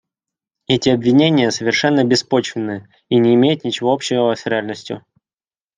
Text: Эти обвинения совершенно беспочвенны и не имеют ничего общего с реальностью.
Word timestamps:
Эти 0.65 0.89
обвинения 0.89 1.51
совершенно 1.51 2.03
беспочвенны 2.03 2.91
и 3.07 3.19
не 3.19 3.35
имеют 3.35 3.63
ничего 3.63 3.93
общего 3.93 4.33
с 4.33 4.47
реальностью. 4.47 5.05